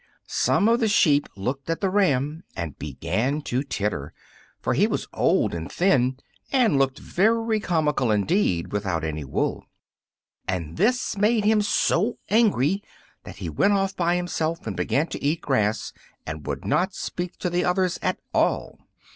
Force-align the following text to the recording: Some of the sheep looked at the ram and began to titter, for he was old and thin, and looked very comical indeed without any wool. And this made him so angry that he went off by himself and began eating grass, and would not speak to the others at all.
Some 0.25 0.67
of 0.67 0.79
the 0.79 0.87
sheep 0.87 1.29
looked 1.35 1.69
at 1.69 1.79
the 1.79 1.91
ram 1.91 2.43
and 2.55 2.75
began 2.79 3.43
to 3.43 3.61
titter, 3.61 4.15
for 4.59 4.73
he 4.73 4.87
was 4.87 5.07
old 5.13 5.53
and 5.53 5.71
thin, 5.71 6.17
and 6.51 6.79
looked 6.79 6.97
very 6.97 7.59
comical 7.59 8.09
indeed 8.09 8.71
without 8.71 9.03
any 9.03 9.23
wool. 9.23 9.63
And 10.47 10.75
this 10.77 11.19
made 11.19 11.45
him 11.45 11.61
so 11.61 12.17
angry 12.29 12.81
that 13.25 13.35
he 13.35 13.47
went 13.51 13.73
off 13.73 13.95
by 13.95 14.15
himself 14.15 14.65
and 14.65 14.75
began 14.75 15.07
eating 15.19 15.39
grass, 15.39 15.93
and 16.25 16.47
would 16.47 16.65
not 16.65 16.95
speak 16.95 17.37
to 17.37 17.51
the 17.51 17.63
others 17.63 17.99
at 18.01 18.17
all. 18.33 18.79